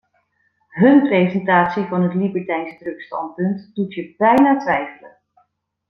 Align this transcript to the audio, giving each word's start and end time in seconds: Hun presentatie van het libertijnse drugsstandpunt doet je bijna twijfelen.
Hun 0.77 1.01
presentatie 1.03 1.83
van 1.83 2.03
het 2.03 2.13
libertijnse 2.13 2.77
drugsstandpunt 2.77 3.71
doet 3.73 3.93
je 3.93 4.13
bijna 4.17 4.57
twijfelen. 4.57 5.17